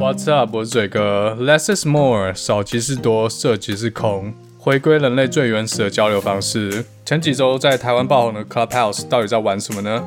[0.00, 0.56] What's up？
[0.56, 1.36] 我是嘴哥。
[1.38, 6.86] Less is more，少即是多，色即是空，回归人类最原始的交流方式。
[7.04, 10.02] 前几周在台湾爆红的 Clubhouse 到底在玩什么呢？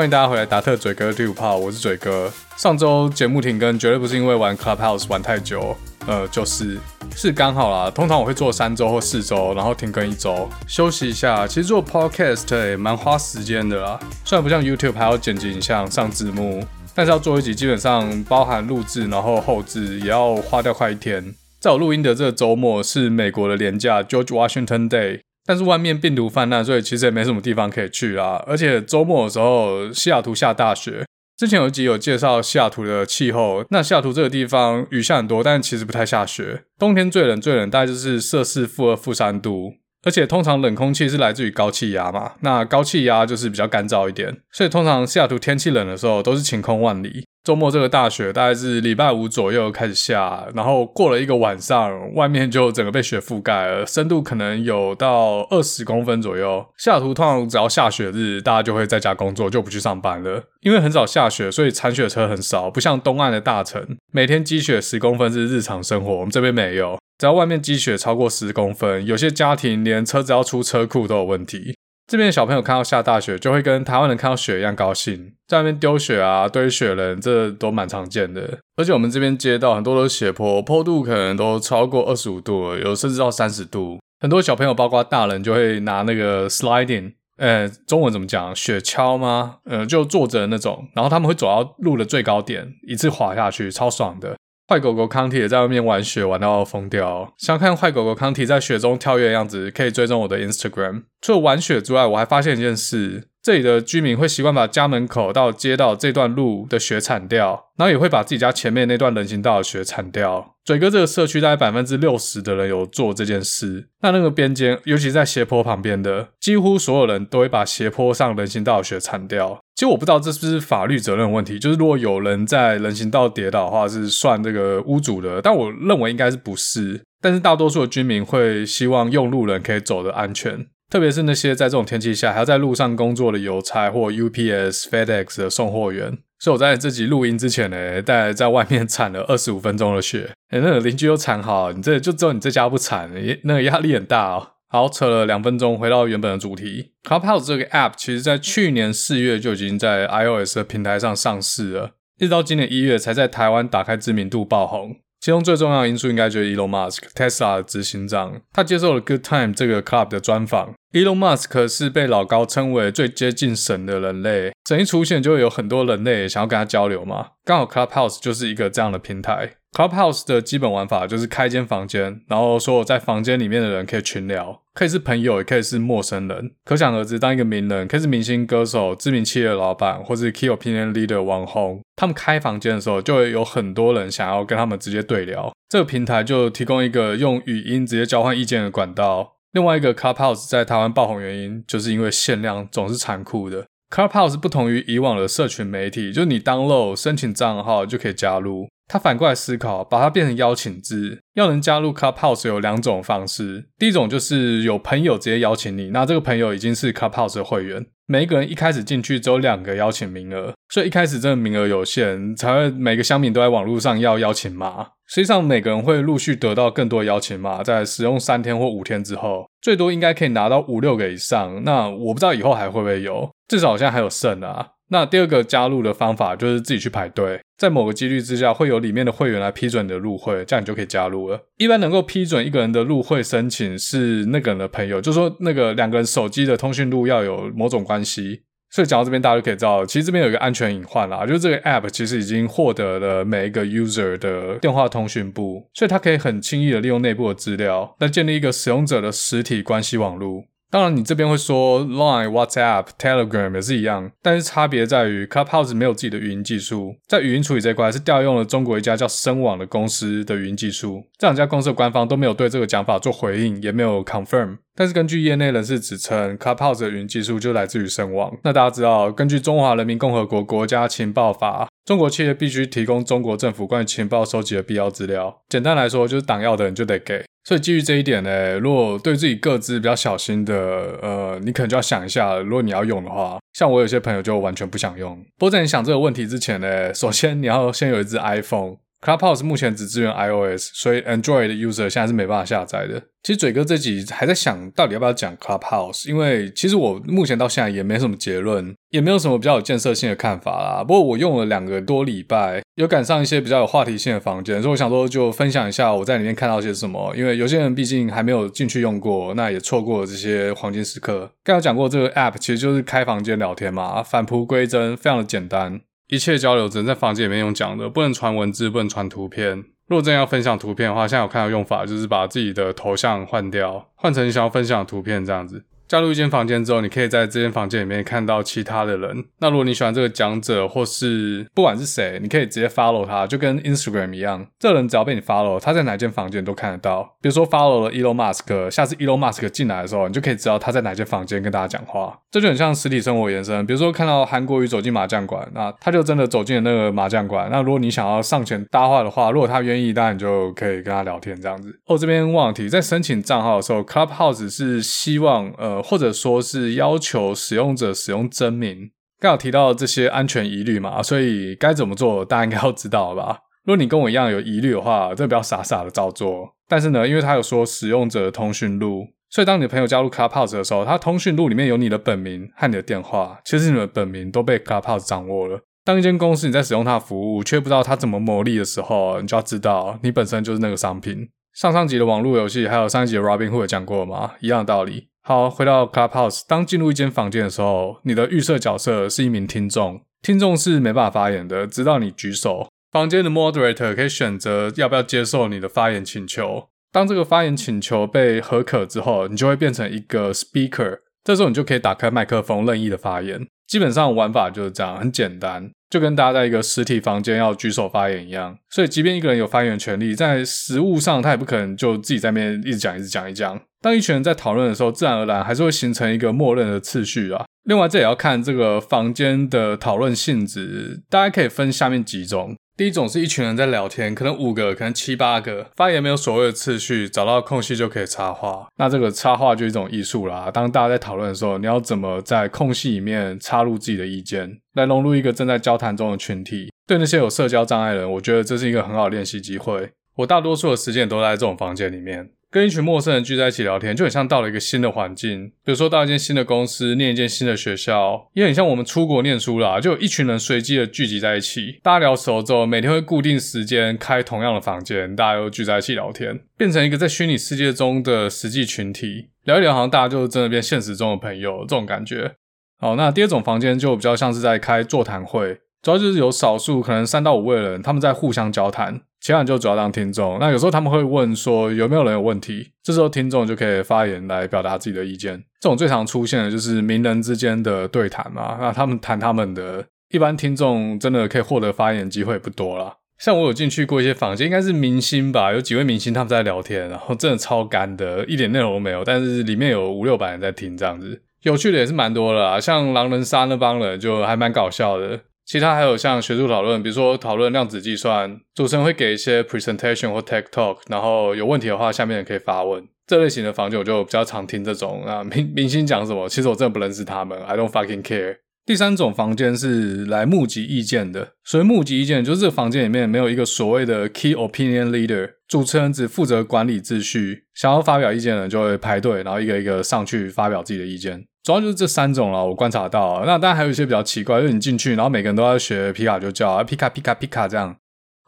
[0.00, 2.32] 欢迎大家回来，达特嘴哥的第五炮，我是嘴哥。
[2.56, 5.76] 上周节目停更，绝对不是因为玩 Clubhouse 玩太久，
[6.06, 6.78] 呃，就是
[7.14, 7.90] 是刚好啦。
[7.90, 11.46] 通常我会做三周或四周，然后停更一周，休息一下。
[11.46, 21.34] 其实做 Podcast 也蛮花时间的啦，虽然不像 YouTube 还要剪辑影像、上字幕，但是要做一集，基本上包含录制，然后后制，也要花掉快一天。
[21.60, 25.20] 在我录音的这个周末是美国的连假，George Washington Day。
[25.50, 28.40] 但是外面病毒泛滥，所以其实也没什么地方可以去啊。
[28.46, 31.04] 而且周末的时候，西雅图下大雪。
[31.36, 36.62] 之前有一集有介绍西雅图的气候，那西雅图这个地方雨下很多，但其实不太下雪。
[36.78, 39.72] 冬天最冷最冷大概就是摄氏负二、负三度。
[40.04, 47.24] 而且通常冷空气是来自于高气压嘛，那高气压就是比较干燥一点，所以通常西雅图天气冷的时候都是晴空万里。
[47.42, 56.66] 周末这个大雪大概是礼拜五左右开始下，然后过了一个晚上，外面就整个被雪覆盖了，深度可能有到二十公分左右。
[56.76, 60.44] 西雅图通常只要下雪日，大家就会在家工作，就不去上班了。
[60.60, 66.16] 因为很少下雪，所以铲雪车很少，不像东岸的大城，每天积雪十公分是日常生活。
[66.16, 71.74] 我们这边没有，只要外面积雪超过十公分，有些家庭连车子要出车库都有问题。
[72.10, 78.58] 这边的小朋友看到下大雪，就会跟台湾人看到雪一样高兴，在那边丢雪啊、堆雪人，这都蛮常见的。
[78.74, 84.00] 而且我们这边街道很多都斜坡，坡度可能都超过二十五度了，有甚至到三十度。
[84.18, 88.56] 很多小朋友，包括大人，就会拿那个 sliding，呃，中文怎么讲？
[88.56, 89.58] 雪橇吗？
[89.66, 94.34] 呃，就坐着那种，然后他们会走到路的最高点，一次滑下去，超爽的。
[94.70, 97.34] 坏狗狗康体也在外面玩雪，玩到疯掉。
[97.36, 101.02] 想看坏狗狗康体在雪中跳跃的样子，可以追踪我的 Instagram。
[101.20, 103.29] 除了玩雪之外，我还发现一件事。
[103.42, 110.54] 这里的居民会习惯把家门口到街道这段路的雪铲掉，然后也会把自己家前面那段人行道的雪铲掉。
[110.62, 113.88] 嘴哥这个社区大概百分之六十的人有做这件事。
[114.02, 119.58] 那那个边间，尤其在斜坡旁边的，几乎所有人都会把斜坡上人行道的雪铲掉。
[119.74, 125.40] 其实我不知道这是不是法律责任问题，就是如果有人在人行道跌倒的话，是算这个屋主的。
[125.40, 127.00] 但我认为应该是不是。
[127.22, 130.66] 但是大多数的居民会希望用路人可以走得安全。
[130.90, 140.32] 特别是那些在这种天气下还要在路上工作的邮差或 UPS、FedEx 的送货员，所以我在自己录音之前呢，在在外面铲了二十五分钟的雪。
[140.48, 143.08] 哎，那个邻居都铲好，你这就只有你这家不铲，
[143.44, 144.48] 那个压力很大哦。
[144.68, 146.92] 好，扯了两分钟，回到原本的主题。
[147.04, 154.96] Clubhouse 这个 App 其实在去年四月就已经在 iOS 的平台上上市了，一直到今年一月才在台湾打开知名度爆红。
[155.20, 160.72] 其中最重要的因素应该就是 Elon Musk，Tesla 的执行长，他接受了 Good Time 这个 club 的专访。
[160.92, 167.28] Elon Musk 是被老高称为最接近神的人类，神一出现就会有很多人类想要跟他交流嘛。
[167.44, 169.56] 刚好 Clubhouse 就是一个这样的平台。
[169.72, 176.50] Clubhouse 的基本玩法就是开一间房间，然后所有在房间里面的人可以群聊，可以是朋友，也可以是陌生人。
[176.64, 185.52] 可想而知，当一个名人，可以是明星、歌手、知名企业的老板，或是 Key Opinion Leader 网红，他们开房间的时候，就会有很多人想要跟他们直接对聊。
[185.68, 189.36] 这个平台就提供一个用语音直接交换意见的管道。
[189.52, 193.66] 另外一个 Clubhouse 在台湾爆红原因，就是因为限量总是残酷的。
[193.88, 198.68] Clubhouse 不同于以往的社群媒体，就是你 download 申请账号就可以加入。
[198.92, 201.22] 他反过来思考，把它变成邀请制。
[201.34, 207.86] 要能加入 Clubhouse 有两种方式，第一种就是有朋友直接邀请你，那这个朋友已经是 Clubhouse 的会员。
[208.06, 214.88] 每一个人一开始进去只有两个邀请名额，所以一开始真的名额有限，才会每个乡民都在网络上要邀请码。
[215.06, 221.62] 实际上每个人会陆续得到更多邀请码，在使用三天或五天之后，最多应该可以拿到五六个以上。
[221.62, 224.66] 那我不知道以后还会不会有，至少好像还有剩啊。
[224.90, 231.40] 那第二个加入的方法就是自己去排队，在某个几率之下会有里面的会员来批准你的入会，这样你就可以加入了。
[231.56, 238.42] 一般能够批准一个人的入会申请是那个人的朋友，就说那个两个人手机的通讯录要有某种关系。
[238.72, 250.44] 所以讲到这边，大家就可以知道，其实这边有一个安全隐患啦，就是这个 app 其实已经获得了每一个 user 的电话通讯簿，所以它可以很轻易的利用内部的资料来建立一个使用者的实体关系网络。
[250.70, 261.04] 当然，你这边会说 Line、WhatsApp、Telegram 也是一样，但是差别在于 Clubhouse 没有自己的语音技术，在语音处理这块是调用了中国一家叫声网的公司的语音技术。
[261.18, 264.58] 这两家公司的官方都没有对这个讲法做回应，也没有 confirm。
[264.76, 268.32] 但是根据业内人士指称，Clubhouse 的语音技术就来自于声网。
[268.44, 275.42] 那大家知道，根据《中华人民共和国国家情报法》，中国企业必须提供中国政府关于情报收集的必要资料。
[275.48, 277.24] 简单来说，就是党要的人就得给。
[277.44, 280.54] 所以基于这一点呢，如果对自己个资比较小心的，
[281.02, 285.16] 呃，你可能就要想一下，如果你要用的话，像我有些朋友就完全不想用。
[285.38, 288.76] 不过在你想这个问题之前呢，首先你要先有一支 iPhone。
[289.00, 293.02] Clubhouse 目前只支援 iOS，所以 Android 的 user 现在是没办法下载的。
[293.22, 300.84] 其实嘴哥这集还在想到底要不要讲 Clubhouse，因为其实我目前到现在也没什么结论，也没有什么比较有建设性的看法啦。
[300.84, 307.14] 不过我用了两个多礼拜，有赶上一些比较有话题性的房间，所以我想说就分享一下我在里面看到些什么。
[307.16, 311.30] 因为有些人毕竟还没有进去用过，那也错过了这些黄金时刻。
[311.42, 315.80] 刚刚讲过这个 app 其实就是开房间聊天嘛，返璞归真，非常的简单。
[316.10, 319.64] 一切交流只能在房间里面用讲的，不能传文字，不能传图片。
[319.86, 325.64] 如果真要分享图片的话，现在有看到用法就是把自己的头像换掉，换成你想要分享的图片这样子。
[325.90, 329.24] 加入一间房间之后，你可以在这间房间里面看到其他的人。
[329.40, 334.46] 那如果你喜欢这个讲者，或是不管是谁，你可以直接 follow 他，就跟 Instagram 一样。
[334.60, 337.02] 这人只要被你 follow，他在哪间房间都看得到。
[337.20, 342.16] 比如说 follow 了 Elon Musk，下次 Elon Musk 进来的时候，你就可以知道他在哪间房间跟大家讲话。
[342.30, 343.66] 这就很像实体生活延伸。
[343.66, 347.48] 比如说看到韩国瑜走进麻将馆，那他就真的走进了那个麻将馆。
[347.50, 351.76] 那如果你想要上前搭话的话，如果他愿意，当然你就可以跟他聊天这样子。
[351.86, 355.79] 哦，这边忘了提，在申请账号的时候，Clubhouse 是希望呃。
[355.82, 363.40] 或者说是要求使用者使用真名，刚好提到这些安全疑虑嘛，所以该怎么做，大家应该要知道吧？
[363.64, 366.54] 如果你跟我一样有疑虑的话，真的不要傻傻的照做。
[366.66, 375.60] 但是呢，因为他有说使用者通讯录，所以当你的朋友加入 Clubhouse 的时候，他通讯录里面有你的本名和你的电话，其实你的本名都被 Clubhouse 掌握了。
[375.84, 381.28] 当一间公司你在使用它的服务，却不知道它怎么牟利的时候，你就要知道你本身就是那个商品。
[381.52, 384.32] 上上集的网络游戏，还有上一集的 Robinhood 有讲过吗？
[384.40, 385.08] 一样的道理。
[385.22, 392.68] 好，回到 Clubhouse，当进入一间房间的时候，你的预设角色是一名听众，听众是没办法发言的，直到你举手。
[392.90, 396.68] 房间的 Moderator 可以选择要不要接受你的发言请求。
[396.90, 403.46] 当这个发言请求被核可之后，你就会变成一个 Speaker，这时候你就可以打开麦克风，任意的发言。
[403.68, 408.58] 基本上玩法就是这样，很简单，就跟大家在一个实体房间要举手发言一样。
[408.68, 413.60] 所以，即便一个人有发言权利，在实物上他也不可能就自己在那边一直讲、一直讲、一讲。
[413.80, 417.46] 当一群人在讨论的时候，自然而然还是会形成一个默认的次序啊。
[417.64, 422.54] 另外，这也要看这个房间的讨论性质，大家可以分下面几种。
[422.76, 428.66] 第一种是一群人在聊天，可能五个，可能七八个，发言没有所谓的次序，找到空隙就可以插话。
[428.76, 430.50] 那这个插话就是一种艺术啦。
[430.50, 436.72] 当大家在讨论的时候，你要怎么在空隙里面插入自己的意见，来融入一个正在交谈中的群体？
[436.86, 439.90] 对那些有社交障碍的人，我觉得这是一个很好练习机会。
[440.16, 442.30] 我大多数的时间都在这种房间里面。
[442.50, 445.46] 跟一群陌生人聚在一起聊天，就很像到了一个新的环境。
[445.64, 462.32] 比如说到一间新的公司，念一间新的学校，也很像我们出国念书啦，就有一群人随机的聚集在一起，大家聊熟之后，每天会固定时间开同样的房间，大家又聚在一起聊天，变成一个在虚拟世界中的实际群体，聊一聊，好像大家就真的变现实中的朋友，这种感觉。
[462.80, 465.60] 好，那第二种房间就比较像是在开座谈会。
[465.82, 470.38] 主要就是有少数可能三到五位人，他们在互相交谈，其他人就主要当听众。
[470.40, 475.42] 那有时候他们会问说有没有人有问题，这时候听众就可以发言来表达自己的意见。
[475.60, 482.96] 这种最常出现的就是名人之间的对谈嘛，那他们谈他们的，一般听众真的可以获得发言机会不多啦。
[483.18, 492.58] 像我有进去过一些房间，应该是明星吧，有几位明星他们在聊天，然后真的超干的，一点内容都没有，但是里面有五六百人在听，这样子有趣的也是蛮多的啦。
[492.58, 495.20] 像狼人杀那帮人就还蛮搞笑的。
[495.50, 502.86] 其他还有像学术讨论，比如说讨论量子计算，主持人会给一些 presentation 或 tech talk，然后有问题的话，下面也可以发问。
[503.04, 508.36] 这类型的房间我就比较常听这种啊，明明星讲什么，其实我真的不认识他们，I don't fucking care。
[508.64, 521.24] 第三种房间是来募集意见的，所谓募集意见，就是这个房间里面没有一个所谓的 key opinion leader，主持人只负责管理秩序，想要发表意见的人就会排队，然后一个一个上去发表自己的意见。
[521.42, 523.22] 主要就是这三种了，我观察到。
[523.24, 527.74] 那当然还有一些比较奇怪，就是你进去，然后每个人都要学皮卡丘叫啊，皮卡皮卡皮卡这样。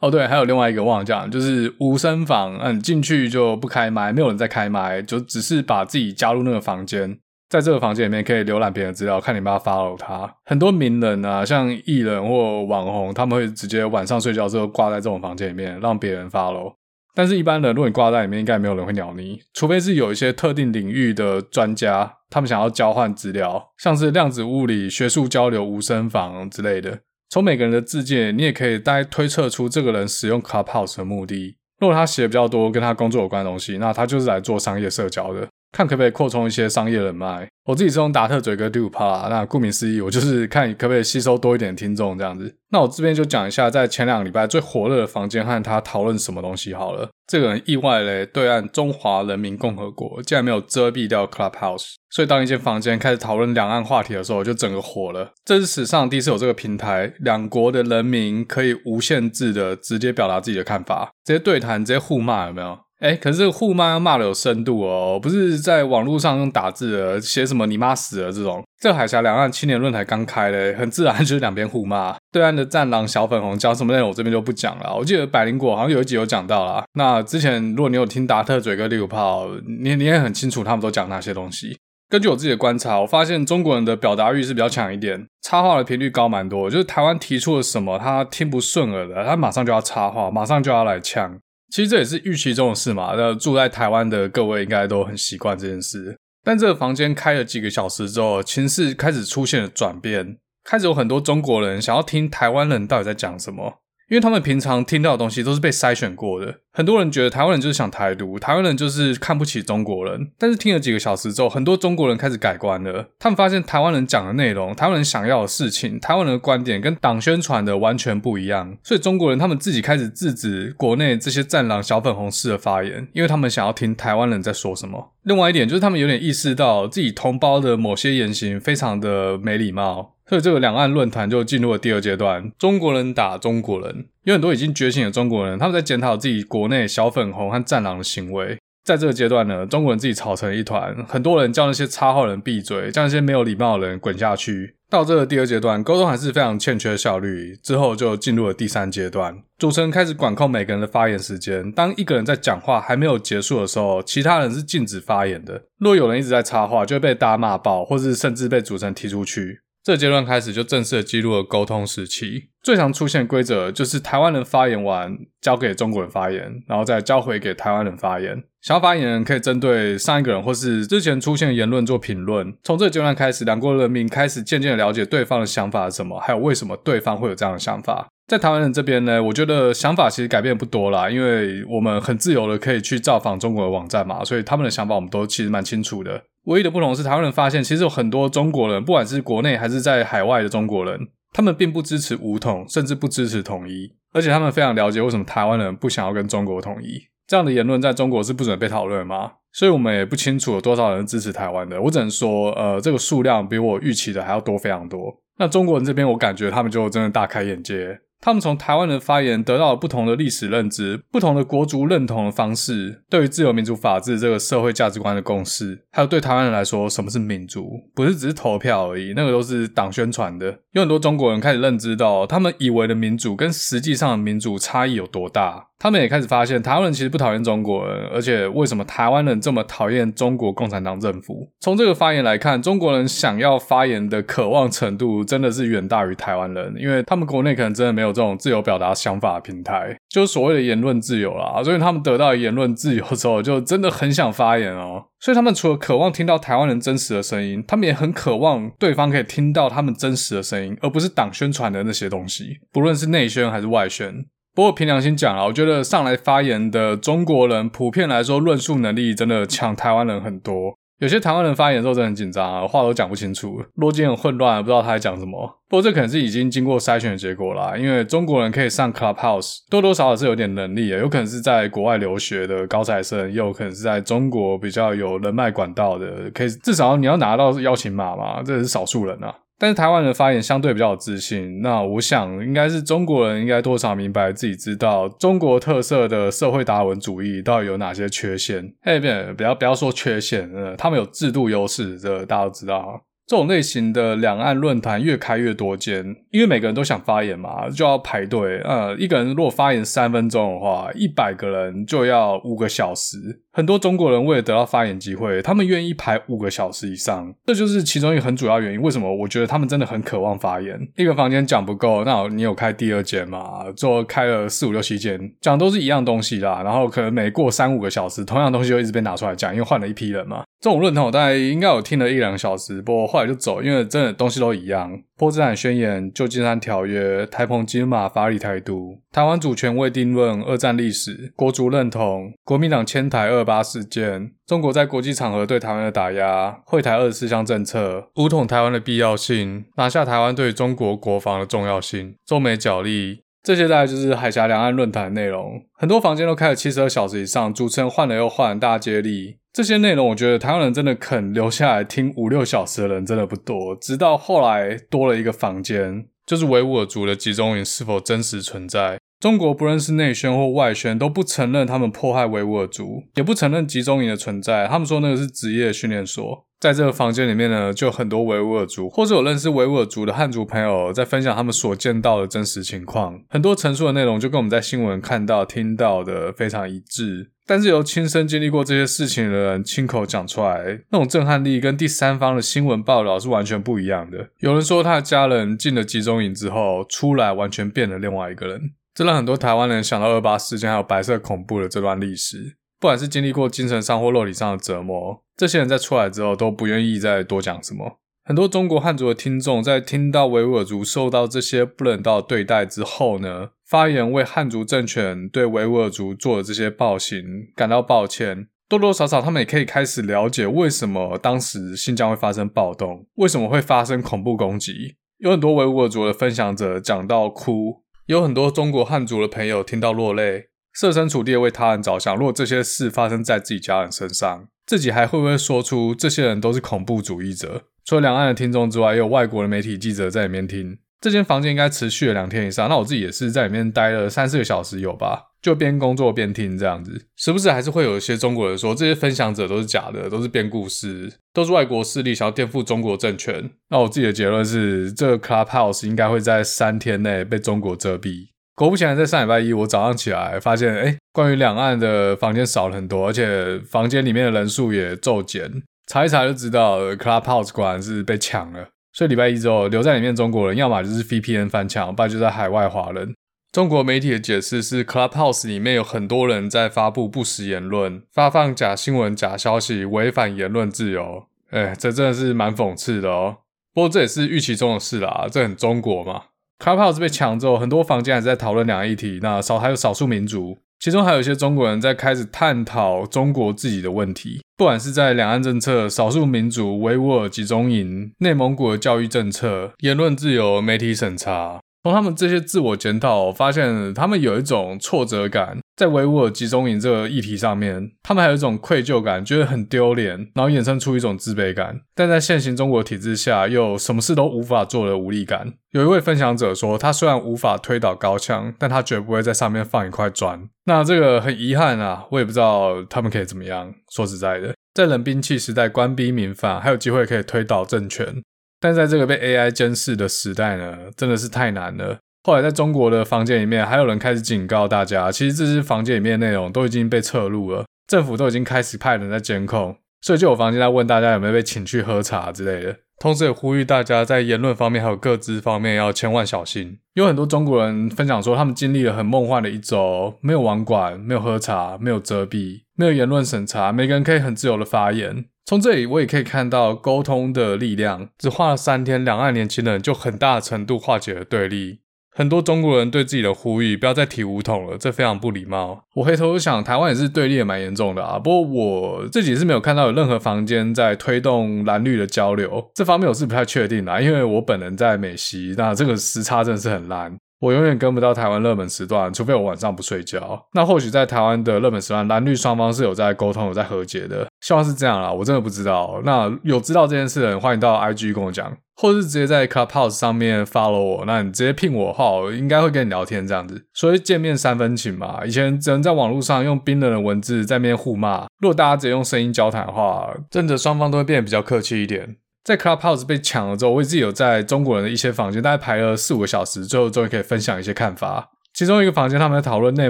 [0.01, 7.17] 哦，对，还有另外一个忘了讲，就是无声房，嗯，进去就不开麦，没有人在开麦，就只是把自己加入那个房间，
[7.47, 10.29] 在这个房间里面可以浏览别人的资料，看你们要 follow 他。
[10.43, 16.73] 很多名人啊，像艺人或网红，他们会直接晚上睡觉之后挂在这种房间里面，让别人 follow。
[17.15, 27.01] 但是，一般人如果你挂在里面，应该没有人会鸟你，除非是有一些特定领域的专家，他们想要交换资料，像是量子物理、学术交流、无声房之类的。
[27.29, 31.57] 从每个人的自荐，你也可以大概推测出这个人使用 Clubhouse 的目的。
[31.79, 35.47] 如果他写比较多跟他工作有关的东西，那他就是来做商业社交的。
[35.73, 37.45] 看可不可以扩充一些商业人脉。
[37.65, 42.53] 我自己是用达特嘴哥第五趴啦，那顾名思义，我就是看可不可以吸收多一点听众这样子。
[42.71, 47.09] 那我这边就讲一下，在前两个礼拜最火热的房间和他讨论什么东西好了。
[47.25, 55.31] 这个人意外嘞，对岸中华人民共和国竟然没有遮蔽掉 Clubhouse，所以当一间房间开始讨论两岸话题的时候，我就整个火了。
[55.45, 62.77] 这是史上第一次有这个平台，两国的人民可以无限制的直接表达自己的看法，直接对谈，直接互骂，有没有？
[63.03, 68.63] 哎，可是这个互骂要骂的有深度哦，不是在网络上用打字的写什么“你妈死了”这种。
[68.79, 72.15] 这海峡两岸青年论坛刚开嘞，很自然就是两边互骂。
[72.31, 74.95] 对岸的战狼小粉红讲什么内容，我这边就不讲了。
[74.95, 76.85] 我记得百灵果好像有一集有讲到啦。
[76.93, 79.49] 那之前如果你有听达特嘴哥六炮，
[79.81, 81.77] 你你也很清楚他们都讲哪些东西。
[82.09, 86.69] 根据我自己的观察，我发现中国人的表达欲是比较强一点，插话的频率高蛮多。
[86.69, 91.37] 就是台湾提出了什么，他听不顺耳的，他马上就要插话，马上就要来呛。
[91.73, 93.15] 其实这也是预期中的事嘛。
[93.17, 96.15] 那住在台湾的各位应该都很习惯这件事。
[96.43, 103.79] 但这个房间开了几个小时之后，情势开始出现了转变，开始有很多中国人想要听台湾人到底在讲什么。
[104.09, 110.31] 因为他们平常听到的东西都是被筛选过的，很多人觉得台湾人就是想台独，台湾人就是看不起中国人。
[110.37, 113.09] 但是听了几个小时之后，很多中国人开始改观了。
[113.17, 118.77] 他们发现台湾人讲的内容，台湾人想要的事情，台湾人的观点跟党宣传的完全不一样。
[118.83, 125.13] 所以中国人他们自己开始制止国内这些战狼小粉红式的发言，因为他们想要听台湾人在说什么。
[125.23, 130.11] 另外一点就是他们有点意识到自己同胞的某些言行非常的没礼貌。
[130.27, 138.57] 所以这个两岸论坛就进入了第二阶段，中国人打中国人，有很多已经觉醒的中国人，他们在检讨自己国内小粉红和战狼的行为。
[138.83, 144.75] 在这个阶段呢，中国人自己吵成一团，很多人叫那些插话人闭嘴，叫那些没有礼貌的人滚下去。
[144.89, 151.71] 到这个第二阶段，沟通还是非常欠缺效率，之后就进入了第三阶段，主持人开始管控每个人的发言时间。
[151.71, 155.63] 当一个人在讲话还没有结束的时候，其他人是禁止发言的。
[155.79, 159.61] 若有人一直在插话，就会被大家骂爆，或是甚至被主持人踢出去。
[159.83, 168.41] 这阶段开始就正式的进入了沟通时期，最常出现规则就是台湾人发言完交给中国人发言，然后再交回给台湾人发言。
[168.61, 172.55] 想要发言人可以针对上一个人或是之前出现的言论做评论。
[172.63, 178.07] 从这个阶段开始，两国人民开始渐渐的了解对方的想法什么，还有为什么对方会有这样的想法。
[178.25, 186.23] 在台湾人这边呢，我觉得想法其实改变不多啦，因为我们很自由的可以去造访中国的网站嘛，所以他们的想法我们都其实蛮清楚的。
[186.45, 197.01] 唯一的不同是，台湾人发现，其实有很多中国人，不管是国内还是在海外的中国人，他们并不支持武统，甚至不支持统一，而且他们非常了解为什么台湾人不想要跟中国统一。
[197.25, 199.31] 这样的言论在中国是不准被讨论吗？
[199.53, 201.81] 所以我们也不清楚有多少人支持台湾的。
[201.81, 205.15] 我只能说，呃，这个数量比我预期的还要多非常多。
[205.37, 207.97] 那中国人这边，我感觉他们就真的大开眼界。
[208.23, 220.59] 他们从台湾的发言得到了不同的历史认知、不同的国族认同的方式，对于自由、民主、法治这个社会价值观的共识，还有对台湾人来说，什么是民主，不是只是投票而已，那个都是党宣传的。
[220.71, 225.67] 有很多中国人开始认知到，他们以为的民主跟实际上的民主差异有多大。
[225.83, 231.45] 他们也开始发现，台湾人其实不讨厌中国人，而且为什么台湾人这么讨厌中国共产党政府？
[231.59, 241.61] 从这个发言来看，中国人想要发言的渴望程度真的是远大于台湾人，因为他们国内可能真的没有这种自由表达想法的平台，就是所谓的言论自由啦。
[241.61, 245.03] 所以他们得到言论自由之后，就真的很想发言哦。
[245.19, 254.25] 所以他们除了渴望听到台湾人真实的声音，他们也很渴望对方可以听到他们真实的声音，而不是党宣传的那些东西，不论是内宣还是外宣。
[254.55, 260.77] 不过凭良心讲啊，我觉得上来发言的中国人普遍来说，论述能力真的强台湾人很多。
[260.99, 265.59] 有些台湾人发言的时候真的很紧张啊，话都讲不清楚，逻辑很混乱，不知道他在讲什么。
[265.67, 279.33] 不过这可能是已经经过筛选的结果啦，因为中国人可以上 Clubhouse，多多少少是有点能力的，有可能是在国外留学的高材生，也有可能是在中国比较有人脉管道的，可以至少你要拿到邀请码嘛，这是少数人啊。
[279.63, 288.73] 但是台湾人发言相对比较有自信，那我想应该是中国人应该多少明白自己知道中国特色的社会达尔文主义到底有哪些缺陷。
[288.81, 293.05] 哎，别不要不要说缺陷，呃，他们有制度优势，这个大家都知道。
[293.25, 298.59] 这种类型的两岸论坛越开越多间，因为每个人都想发言嘛，就要排队。
[298.65, 303.17] 呃，一个人如果发言三分钟的话，一百个人就要五个小时。
[303.53, 308.81] 很多中国人为了得到发言机会，他们愿意排五个小时以上，这就是其中一个很主要原因。
[308.81, 309.15] 为什么？
[309.15, 310.77] 我觉得他们真的很渴望发言。
[310.97, 313.71] 一个房间讲不够，那你有开第二间嘛？
[313.75, 316.61] 做开了四五六七间，讲都是一样东西啦。
[316.63, 320.43] 然后可能每过三五个小时，同样东西就一直被拿出来讲，因为换了一批人嘛。
[320.63, 324.97] 这种论坛我大概应该有听了一两小时，不过后来就走，因为真的东西都一样。
[325.17, 343.19] 波茨坦宣言、旧金山条约、台澎金马、法理台独、台湾主权未定论、二战历史、国族认同、国民党迁台二八事件、中国在国际场合对台湾的打压、会台二十四项政策、武统台湾的必要性、拿下台湾对中国国防的重要性、中美角力。
[343.43, 349.39] 这些大概就是海峡两岸论坛的内容，很多房间都开了七十二小时以上，主持人换了又换，大家接力。
[349.53, 353.75] 这些内容，我觉得台湾人真的肯留下来听五六小时的人真的不多。
[353.75, 358.97] 直到后来多了一个房间，就是维吾尔族的集中营是否真实存在？
[359.19, 364.65] 中国不论是内宣或外宣都不承认他们迫害维吾尔族，也不承认集中营的存在。
[364.67, 366.47] 他们说那个是职业训练所。
[366.63, 373.19] 在这个房间里面呢，就很多维吾尔族，或者有认识维吾尔族的汉族朋友在分享他们所见到的真实情况。
[373.27, 377.31] 很多陈述的内容就跟我们在新闻看到、听到的非常一致。
[377.45, 384.29] 但是由亲身经历过这些事情的人亲口讲出来，那种震撼力跟第三方的新闻报道是完全不一样的。
[384.39, 388.71] 有人说他的家人进了集中营之后出来，完全变了另外一个人。
[388.95, 392.55] 这让很多台湾人想到二八事件还有白色恐怖的这段历史。
[392.83, 397.97] 不管是经历过精神上或肉体上的折磨，这些人在出来之后都不愿意再多讲什么。
[398.25, 407.23] 很多中国汉族的听众在听到维吾尔族受到这些不人道对待之后呢，发言为汉族政权对维吾尔族做的这些暴行
[407.55, 408.49] 感到抱歉。
[408.67, 414.97] 多多少少，他们也可以开始了解为什么当时新疆会发生暴动，为什么会发生恐怖攻击。
[415.19, 420.47] 有很多维吾尔族的分享者讲到哭，有很多中国汉族的朋友听到落泪。
[420.73, 427.63] 设身处地为他人着想，如果这些事发生在自己家人身上，自己还会不会说出这些人都是恐怖主义者？
[427.85, 430.77] 除了两岸的听众之外，也有外国的媒体记者在里面听。
[431.01, 437.07] 这间房间应该持续了两天以上，那我自己也是在里面待了三四个小时有吧，就边工作边听这样子。
[437.17, 443.51] 时不时还是会有一些中国人说这些分享者都是假的，都是编故事，都是外国势力想要颠覆中国政权。
[443.69, 448.29] 那我自己的结论是，这个 Clubhouse 应该会在三天内被中国遮蔽。
[448.55, 455.63] 果不其然，在上礼拜一，我早上起来发现，哎，关于两岸的房间少了很多，而且房间里面的人数也骤减。
[455.87, 458.69] 查一查就知道，Clubhouse 果然是被抢了。
[458.93, 463.15] 所以礼拜一之后，留在里面中国人，要么就是 VPN 翻墙，不然就在海外华人。
[463.51, 471.25] 中国媒体的解释是，Clubhouse 里面有很多人在发布不实言论，发放假新闻、假消息，违反言论自由。
[471.49, 473.37] 哎，这真的是蛮讽刺的哦。
[473.73, 476.23] 不过这也是预期中的事啦，这很中国嘛。
[476.63, 479.19] Clubhouse 被抢之后，很多房间还是在讨论两岸议题。
[479.21, 491.59] 那少还有少数民族，其中还有一些中国人在开始探讨中国自己的问题，不管是在两岸政策、少数民族、维吾尔集中营、内蒙古的教育政策、言论自由、媒体审查。
[491.83, 501.81] 从他们这些自我检讨，发现他们有一种挫折感，在维吾尔集中营这个议题上面，他们还有一种愧疚感，觉得很丢脸，然后衍生出一种自卑感。
[501.95, 505.53] 但在现行中国体制下，又什么事都无法做的无力感。
[505.71, 510.47] 有一位分享者说，他虽然无法推倒高墙，但他绝不会在上面放一块砖。
[510.65, 513.73] 那这个很遗憾啊，我也不知道他们可以怎么样。
[513.91, 518.21] 说实在的，在冷兵器时代，官逼民反，还有机会可以推倒政权。
[518.59, 521.97] 但在这个被 AI 监视的时代呢，真的是太难了。
[522.23, 529.75] 后来在中国的房间里面，还有人开始警告大家，其实这些房间里面的内容都已经被撤录了，政府都已经开始派人在监控。
[530.01, 536.77] 所以就有房间在问大家有没有被请去喝茶之类的，同时也呼吁大家在言论方面还有各资方面要千万小心。
[536.95, 545.25] 有很多中国人分享说，他们经历了很梦幻的一周，没有网管，没有喝茶，没有遮蔽，没有言论审查，每个人可以很自由的发言。
[545.45, 551.79] 从这里我也可以看到沟通的力量，只花了三天，两岸年轻人就很大程度化解了对立。
[552.15, 555.83] 很多中国人对自己的呼吁，不要再提武统了，这非常不礼貌。
[555.95, 558.19] 我回头想，台湾也是对立也蛮严重的啊。
[558.19, 567.17] 不过我自己是没有看到有任何房间在推动蓝绿的交流，这方面我是不太确定啦，因为我本人在美西，那这个时差真的是很烂。
[567.43, 570.47] 我永远跟不到台湾热门时段，除非我晚上不睡觉。
[570.53, 575.11] 那或许在台湾的热门时段，蓝绿双方是有在沟通、有在和解的，希望是这样啦。
[575.11, 576.01] 我真的不知道。
[576.05, 581.03] 那有知道这件事的人，欢迎到 IG 跟我讲，或是直接在 Clubhouse 上面 follow 我。
[581.05, 583.65] 那你直接聘我号，我应该会跟你聊天这样子。
[583.73, 585.25] 所以见面三分情嘛。
[585.25, 592.15] 以前只能在网络上用冰冷的文字在那边互骂，如果大家直接用声音交谈的话，真的双方都会变得比较客气一点。
[592.43, 598.31] 在 Clubhouse 被抢了之后，我自己有在中国人的一些房间，大概排了四五个小时，最后终于可以分享一些看法。
[598.53, 599.89] 其中一个房间，他们在讨论内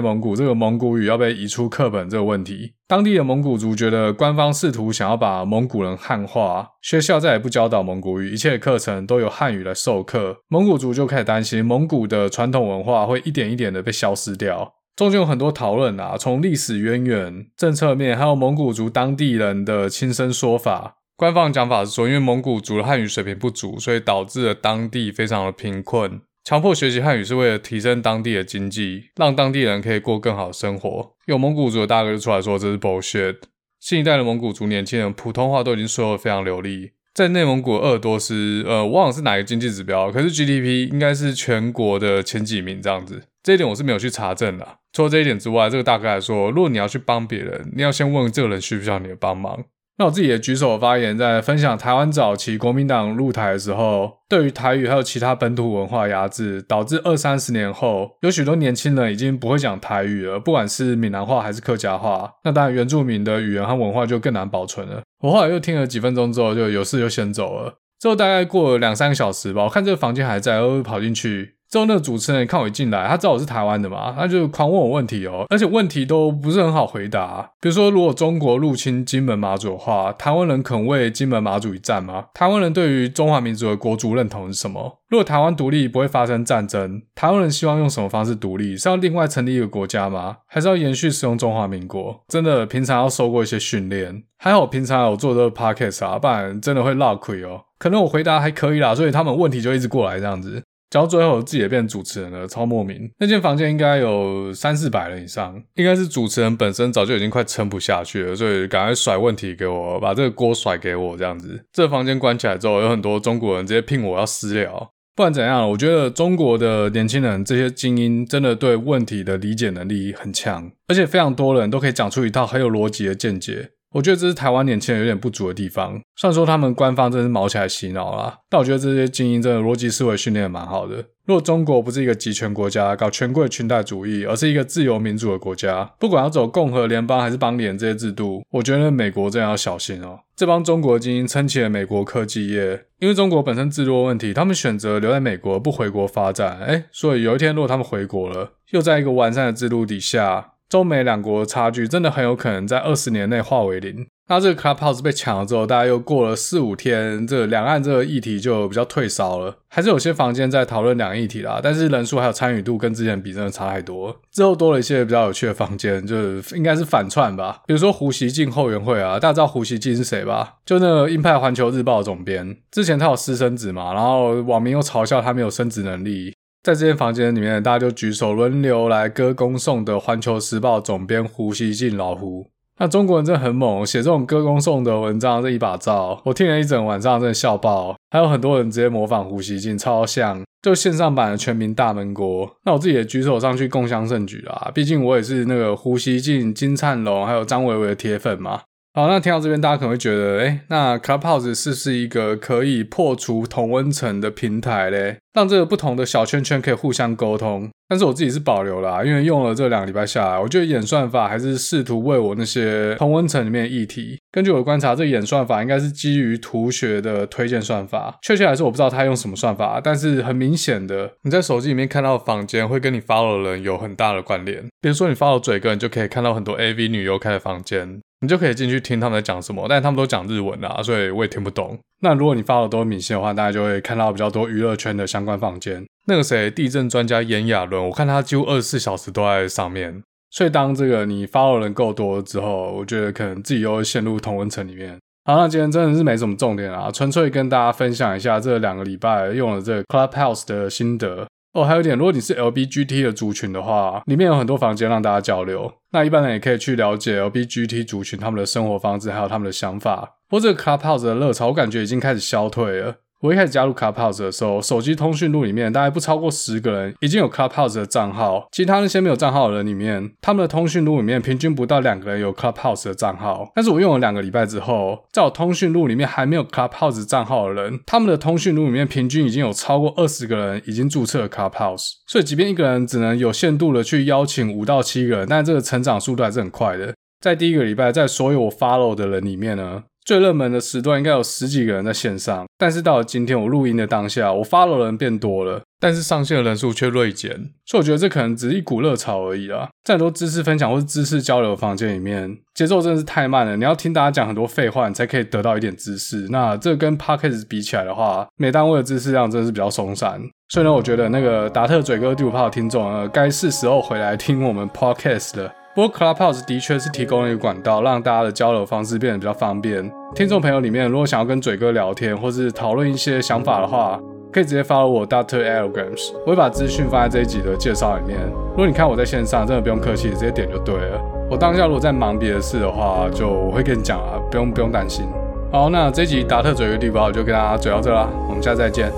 [0.00, 2.72] 蒙古这个蒙古语要被移出课本这个问题。
[2.88, 10.38] 当地的蒙古族觉得官方试图想要把蒙古人汉化，学校再也不教导蒙古语，一切课程都由汉语来授课。
[10.48, 14.72] 蒙古族就开始担心蒙古的传统文化会一点一点的被消失掉。
[14.96, 20.98] 中间有很多讨论啊，从历史渊源、政策面，还有蒙古族当地人的亲身说法。
[21.16, 26.20] 官方讲法是说，因为蒙古族的汉语水平不足，所以导致了当地非常的贫困。
[26.42, 31.14] 强迫学习汉语是为了提升当地的经济，让当地人可以过更好的生活。
[31.26, 33.36] 有蒙古族的大哥就出来说这是 bullshit。
[33.80, 36.90] 新一代的蒙古族年轻人普通话都已经说得非常流利。
[37.14, 43.22] 在内蒙古鄂尔多斯，呃，我忘了是哪个经济指标，可是 GDP 应该是全国的前几名这样子。
[43.42, 44.78] 这一点我是没有去查证的。
[44.92, 49.64] 除了这一点之外，这个大哥来说，如果你要去帮别人，你要先问这个人需不需要你的帮忙。
[49.96, 62.28] 那我自己也举手发言，在分享台湾早期国民党入台的时候，对于台语还有其他本土文化压制，导致二三十年后，有许多年轻人已经不会讲台语了，不管是闽南话还是客家话。
[62.42, 65.02] 那当然，原住民的语言和文化就更难保存了。
[65.20, 67.74] 我后来又听了几分钟之后，就有事就先走了。
[68.00, 71.54] 之后大概过了两三个小时吧，我看这个房间还在，我就跑进去。
[71.74, 77.50] 之后那个主持人看我一进来，他知道我是台湾的嘛，他就狂问我问题哦，而且问题都不是很好回答。
[77.60, 82.26] 比如说，如果中国入侵金门马祖的话，台湾人肯为金门马祖一战吗？
[82.32, 85.00] 台湾人对于中华民族的国族认同是什么？
[85.08, 88.76] 如果台湾独立不会发生战争，台湾人希望用什么方式独立？
[88.76, 90.36] 是要另外成立一个国家吗？
[90.46, 92.22] 还是要延续使用中华民国？
[92.28, 97.62] 真的平常要受过一些训练，还好平常有做这个 podcast 啊，不然真的会落亏哦。
[97.80, 100.62] 可能我回答还可以啦，所以他们问题就一直过来这样子。
[100.90, 103.10] 然后最后自己也变主持人了，超莫名。
[103.18, 111.64] 那间房间应该有三四百人以上，应该是主持人本身早就已经快撑不下去了，所以赶快甩问题给我，把这个锅甩给我这样子。
[111.72, 114.90] 这个房间关起来之后，有很多中国人直接聘我要私聊。
[115.16, 123.70] 不管怎样，我觉得中国的年轻人这些精英真的对问题的理解能力很强，而且非常多人都可以讲出一套很有逻辑的见解。
[123.94, 126.00] 我觉得这是台湾年轻人有点不足的地方。
[126.16, 130.96] 虽然说他们官方真是毛起来洗脑啦，但我觉得这些精英真的逻辑思维训练蛮好的。
[131.26, 140.18] 如果中国不是一个集权国家，搞权贵裙带主义，而是一个自由民主的国家，不管要走共和联邦还是邦联这些制度，我觉得美国真的要小心哦。
[140.34, 146.58] 这帮中国精英撑起了美国科技业，因为中国本身制度问题，他们选择留在美国不回国发展。
[146.66, 150.53] 诶，所以有一天如果他们回国了，又在一个完善的制度底下。
[150.68, 154.06] 中美两国的差距真的很有可能在二十年内化为零。
[154.26, 159.58] 那这个 Clubhouse 被抢了之后，大概又过了四五天，这两岸这个议题就比较退烧了。
[159.68, 164.16] 还是有些房间在讨论两个议题啦，但是人数还有参与度跟之前比真的差太多。
[164.32, 167.60] 之后多了一些比较有趣的房间，就是应该是反串吧。
[167.66, 170.54] 比如说胡锡进后援会啊，大家知道胡锡进是谁吧？
[170.64, 176.33] 就那个鹰派环球日报的总编，之前他有私生子嘛，然后网民又嘲笑他没有生殖能力。
[176.64, 182.46] 在这间房间里面，大家就举手轮流来歌功颂德《环球时报》总编胡锡进老胡。
[182.78, 187.94] 那中国人真的很猛，写这种歌功颂德文章，这一把照，我听了一整晚上，真的笑爆。
[188.10, 192.50] 还有很多人直接模仿胡锡进，超像，就线上版的全民大闷锅。
[192.64, 198.62] 那我自己也举手上去共襄盛举啦，毕竟我也是那个胡锡进、金灿荣还有张维维的铁粉嘛。
[198.96, 205.16] 好，那听到这边，大家可能会觉得，诶，那 Clubhouse 是不是一个可以破除同温层的平台嘞？
[205.32, 207.68] 让这个不同的小圈圈可以互相沟通？
[207.88, 214.16] 但是我自己是保留啦，因为用了这两个礼拜下来，我觉得演算法还是试图为我那些同温层里面的议题。
[214.30, 218.16] 根据我的观察，这演算法应该是基于图学的推荐算法。
[218.22, 224.62] 确切来说，我不知道他用什么算法，但是很明显的，你在手机里面看到的房间会跟你 follow 的人有很大的关联。
[224.80, 228.00] 比如说你 follow 嘴哥，你就可以看到很多 AV 女优开的房间。
[228.24, 231.78] 你就可以进去听他们在讲什么，但他们都讲日文啦，所以我也听不懂。
[232.00, 235.84] 那如果你发的都是明星的话，大家就会看到比较多娱乐圈的相关房间。
[236.06, 240.02] 那个谁，地震专家炎亚纶，我看他几乎二十四小时都在上面。
[240.30, 244.98] 所以当这个你发的人够多之后，我觉得可能自己又会陷入同温层里面。
[245.24, 251.26] 好，那今天真的是没什么重点啊，纯粹跟大家分享一下这两个礼拜用了这个 Clubhouse 的心得。
[251.54, 255.72] 哦，还有一点，如果你是 LBGT 的族群的话，里面有很多房间让大家交流。
[255.92, 260.16] 那一般人也可以去了解 LBGT 族群他们的生活方式，还有他们的想法。
[260.28, 262.96] 不过这个 Clubhouse 的热潮，我感觉已经开始消退了。
[263.20, 273.50] 我一开始加入 Clubhouse 的时候，手机通讯录里面大概不超过十个人已经有 Clubhouse 的账号，其他那些没有账号的人里面，他们的通讯录里面平均不到两个人有 Clubhouse 的账号。
[273.54, 281.92] 但是我用了两个礼拜之后，在我通讯录里面还没有 Clubhouse 账号的人，他们的通讯录里面平均已经有超过二十个人已经注册了 Clubhouse。
[282.06, 286.94] 所以，即便一个人只能有限度的去邀请五到七个人，但这个成长速度还是很快的。
[287.20, 297.30] 在第一个礼拜，在所有我 follow 的人里面呢，最热门的时段应该有十几个人在线上，但是到了今天我录音的当下，我发楼的人变多了，但是上线的人数却锐减，
[297.64, 299.68] 所以我觉得这可能只是一股热潮而已啦。
[299.82, 306.26] 在很多知识分享或是知识交流的房间里面，节奏真的是太慢了，你要听大家讲很多废话，你才可以得到一点知识。
[306.28, 310.20] 那这跟 Podcast 比起来的话，每单位的知识量真的是比较松散。
[310.50, 315.50] 所以呢，我觉得那个达特嘴哥第五炮的听众，呃，该是时候回来听我们 Podcast 了。
[315.74, 319.90] 不过 Clubhouse 的确是提供了一个管道，让大家的交流方式变得比较方便。
[320.14, 323.98] 听众朋友里面，如果想要跟嘴哥聊天，或是讨论一些想法的话，
[324.32, 325.44] 可以直接 follow 我 Dr.
[325.44, 328.20] Elegance，我会把资讯放在这一集的介绍里面。
[328.50, 331.00] 如果你看我在线上，真的不用客气，直接点就对了。
[331.28, 335.04] 我当下如果在忙别的事的话，就我会跟你讲啊，不用不用担心。
[335.50, 338.92] 好，那这一集达特嘴哥第五炮就跟大家嘴到这啦，我们下次再见。